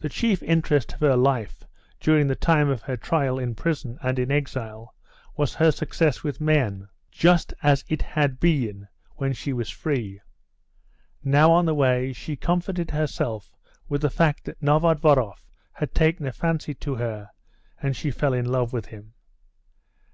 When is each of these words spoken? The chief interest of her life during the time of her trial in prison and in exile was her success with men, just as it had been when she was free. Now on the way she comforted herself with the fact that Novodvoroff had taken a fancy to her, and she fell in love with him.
The 0.00 0.10
chief 0.10 0.42
interest 0.42 0.92
of 0.92 1.00
her 1.00 1.16
life 1.16 1.64
during 2.00 2.26
the 2.26 2.34
time 2.36 2.68
of 2.68 2.82
her 2.82 2.98
trial 2.98 3.38
in 3.38 3.54
prison 3.54 3.96
and 4.02 4.18
in 4.18 4.30
exile 4.30 4.94
was 5.38 5.54
her 5.54 5.72
success 5.72 6.22
with 6.22 6.38
men, 6.38 6.86
just 7.10 7.54
as 7.62 7.82
it 7.88 8.02
had 8.02 8.38
been 8.38 8.88
when 9.16 9.32
she 9.32 9.54
was 9.54 9.70
free. 9.70 10.20
Now 11.24 11.50
on 11.50 11.64
the 11.64 11.72
way 11.74 12.12
she 12.12 12.36
comforted 12.36 12.90
herself 12.90 13.50
with 13.88 14.02
the 14.02 14.10
fact 14.10 14.44
that 14.44 14.60
Novodvoroff 14.60 15.48
had 15.72 15.94
taken 15.94 16.26
a 16.26 16.32
fancy 16.32 16.74
to 16.74 16.96
her, 16.96 17.30
and 17.80 17.96
she 17.96 18.10
fell 18.10 18.34
in 18.34 18.44
love 18.44 18.74
with 18.74 18.88
him. 18.92 19.14